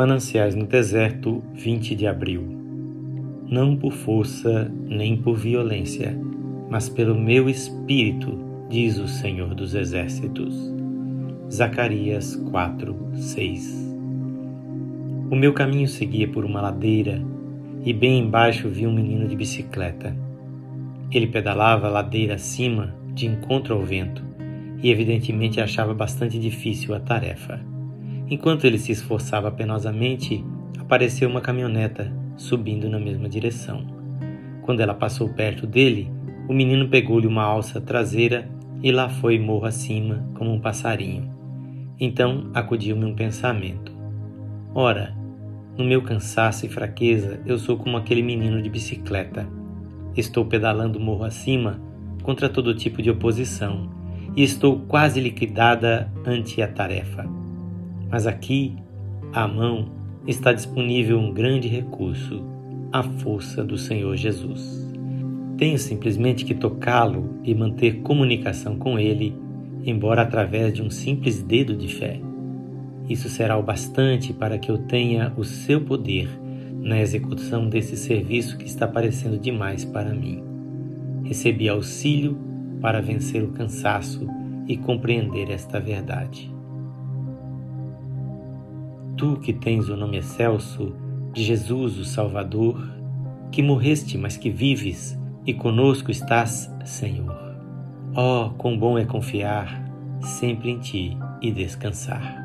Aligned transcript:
Mananciais 0.00 0.54
no 0.54 0.64
Deserto, 0.64 1.44
20 1.52 1.94
de 1.94 2.06
abril. 2.06 2.42
Não 3.46 3.76
por 3.76 3.92
força 3.92 4.72
nem 4.88 5.14
por 5.14 5.36
violência, 5.36 6.18
mas 6.70 6.88
pelo 6.88 7.14
meu 7.14 7.50
espírito, 7.50 8.38
diz 8.70 8.96
o 8.96 9.06
Senhor 9.06 9.54
dos 9.54 9.74
Exércitos. 9.74 10.54
Zacarias 11.52 12.34
4, 12.50 12.96
6 13.12 13.94
O 15.30 15.36
meu 15.36 15.52
caminho 15.52 15.86
seguia 15.86 16.26
por 16.26 16.46
uma 16.46 16.62
ladeira 16.62 17.22
e 17.84 17.92
bem 17.92 18.20
embaixo 18.20 18.70
vi 18.70 18.86
um 18.86 18.94
menino 18.94 19.28
de 19.28 19.36
bicicleta. 19.36 20.16
Ele 21.12 21.26
pedalava 21.26 21.88
a 21.88 21.90
ladeira 21.90 22.36
acima, 22.36 22.94
de 23.12 23.26
encontro 23.26 23.74
ao 23.74 23.82
vento, 23.82 24.24
e 24.82 24.90
evidentemente 24.90 25.60
achava 25.60 25.92
bastante 25.92 26.38
difícil 26.38 26.94
a 26.94 27.00
tarefa. 27.00 27.68
Enquanto 28.30 28.64
ele 28.64 28.78
se 28.78 28.92
esforçava 28.92 29.50
penosamente, 29.50 30.44
apareceu 30.78 31.28
uma 31.28 31.40
caminhoneta 31.40 32.12
subindo 32.36 32.88
na 32.88 33.00
mesma 33.00 33.28
direção. 33.28 33.84
Quando 34.62 34.78
ela 34.78 34.94
passou 34.94 35.28
perto 35.30 35.66
dele, 35.66 36.08
o 36.48 36.52
menino 36.52 36.88
pegou-lhe 36.88 37.26
uma 37.26 37.42
alça 37.42 37.80
traseira 37.80 38.48
e 38.80 38.92
lá 38.92 39.08
foi 39.08 39.36
morro 39.36 39.66
acima, 39.66 40.24
como 40.34 40.52
um 40.52 40.60
passarinho. 40.60 41.28
Então 41.98 42.48
acudiu-me 42.54 43.04
um 43.04 43.16
pensamento. 43.16 43.92
Ora, 44.72 45.12
no 45.76 45.84
meu 45.84 46.00
cansaço 46.00 46.64
e 46.64 46.68
fraqueza, 46.68 47.40
eu 47.44 47.58
sou 47.58 47.76
como 47.76 47.96
aquele 47.96 48.22
menino 48.22 48.62
de 48.62 48.70
bicicleta. 48.70 49.48
Estou 50.16 50.44
pedalando 50.44 51.00
morro 51.00 51.24
acima 51.24 51.80
contra 52.22 52.48
todo 52.48 52.76
tipo 52.76 53.02
de 53.02 53.10
oposição 53.10 53.90
e 54.36 54.44
estou 54.44 54.78
quase 54.80 55.20
liquidada 55.20 56.08
ante 56.24 56.62
a 56.62 56.68
tarefa. 56.68 57.28
Mas 58.10 58.26
aqui, 58.26 58.76
à 59.32 59.46
mão, 59.46 59.86
está 60.26 60.52
disponível 60.52 61.18
um 61.18 61.32
grande 61.32 61.68
recurso, 61.68 62.42
a 62.92 63.02
força 63.02 63.62
do 63.62 63.78
Senhor 63.78 64.16
Jesus. 64.16 64.90
Tenho 65.56 65.78
simplesmente 65.78 66.44
que 66.44 66.54
tocá-lo 66.54 67.38
e 67.44 67.54
manter 67.54 68.00
comunicação 68.00 68.76
com 68.76 68.98
ele, 68.98 69.36
embora 69.84 70.22
através 70.22 70.72
de 70.72 70.82
um 70.82 70.90
simples 70.90 71.42
dedo 71.42 71.76
de 71.76 71.88
fé. 71.88 72.20
Isso 73.08 73.28
será 73.28 73.56
o 73.56 73.62
bastante 73.62 74.32
para 74.32 74.58
que 74.58 74.70
eu 74.70 74.78
tenha 74.78 75.32
o 75.36 75.44
seu 75.44 75.80
poder 75.80 76.28
na 76.80 77.00
execução 77.00 77.68
desse 77.68 77.96
serviço 77.96 78.56
que 78.56 78.64
está 78.64 78.88
parecendo 78.88 79.38
demais 79.38 79.84
para 79.84 80.14
mim. 80.14 80.42
Recebi 81.24 81.68
auxílio 81.68 82.38
para 82.80 83.02
vencer 83.02 83.42
o 83.42 83.52
cansaço 83.52 84.26
e 84.66 84.76
compreender 84.76 85.50
esta 85.50 85.78
verdade. 85.78 86.59
Tu 89.20 89.36
que 89.36 89.52
tens 89.52 89.90
o 89.90 89.96
nome 89.98 90.16
excelso 90.16 90.94
de 91.34 91.44
Jesus, 91.44 91.98
o 91.98 92.06
Salvador, 92.06 92.82
que 93.52 93.62
morreste, 93.62 94.16
mas 94.16 94.38
que 94.38 94.48
vives, 94.48 95.14
e 95.44 95.52
conosco 95.52 96.10
estás, 96.10 96.72
Senhor. 96.86 97.36
Oh, 98.16 98.48
quão 98.56 98.78
bom 98.78 98.98
é 98.98 99.04
confiar 99.04 99.84
sempre 100.22 100.70
em 100.70 100.78
Ti 100.78 101.18
e 101.42 101.52
descansar. 101.52 102.42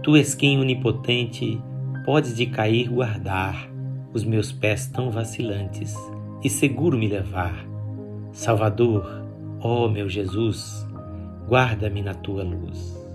Tu 0.00 0.14
és 0.14 0.32
quem 0.32 0.60
onipotente, 0.60 1.60
podes 2.04 2.36
de 2.36 2.46
cair 2.46 2.88
guardar 2.88 3.68
os 4.12 4.22
meus 4.22 4.52
pés 4.52 4.86
tão 4.86 5.10
vacilantes 5.10 5.96
e 6.40 6.48
seguro 6.48 6.96
me 6.96 7.08
levar. 7.08 7.66
Salvador, 8.30 9.24
ó 9.60 9.86
oh 9.86 9.88
meu 9.88 10.08
Jesus, 10.08 10.86
guarda-me 11.48 12.00
na 12.00 12.14
tua 12.14 12.44
luz. 12.44 13.09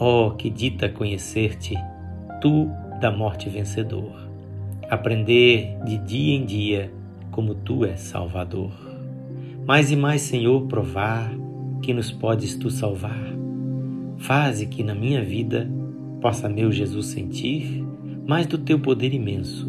Oh, 0.00 0.30
que 0.30 0.48
dita 0.48 0.88
conhecer-te, 0.88 1.74
tu 2.40 2.70
da 3.00 3.10
morte 3.10 3.48
vencedor, 3.48 4.28
aprender 4.88 5.76
de 5.84 5.98
dia 5.98 6.36
em 6.36 6.44
dia 6.44 6.92
como 7.32 7.52
tu 7.52 7.84
és 7.84 7.98
Salvador. 7.98 8.70
Mais 9.66 9.90
e 9.90 9.96
mais, 9.96 10.22
Senhor, 10.22 10.68
provar 10.68 11.32
que 11.82 11.92
nos 11.92 12.12
podes 12.12 12.54
tu 12.54 12.70
salvar. 12.70 13.18
Faze 14.18 14.66
que 14.66 14.84
na 14.84 14.94
minha 14.94 15.22
vida 15.24 15.68
possa 16.20 16.48
meu 16.48 16.70
Jesus 16.70 17.06
sentir 17.06 17.84
mais 18.24 18.46
do 18.46 18.56
teu 18.56 18.78
poder 18.78 19.12
imenso, 19.12 19.68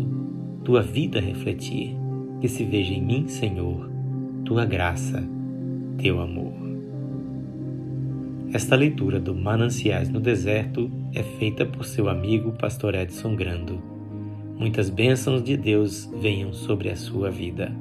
tua 0.63 0.83
vida 0.83 1.19
refletir, 1.19 1.95
que 2.39 2.47
se 2.47 2.63
veja 2.63 2.93
em 2.93 3.01
mim, 3.01 3.27
Senhor, 3.27 3.89
tua 4.45 4.63
graça, 4.63 5.27
teu 5.97 6.21
amor. 6.21 6.68
Esta 8.51 8.75
leitura 8.75 9.19
do 9.19 9.35
Mananciais 9.35 10.09
no 10.09 10.19
Deserto 10.19 10.89
é 11.13 11.21
feita 11.21 11.67
por 11.67 11.85
seu 11.85 12.09
amigo 12.09 12.51
Pastor 12.53 12.95
Edson 12.95 13.35
Grando. 13.35 13.79
Muitas 14.57 14.89
bênçãos 14.89 15.43
de 15.43 15.55
Deus 15.55 16.09
venham 16.19 16.51
sobre 16.51 16.89
a 16.89 16.95
sua 16.95 17.29
vida. 17.29 17.71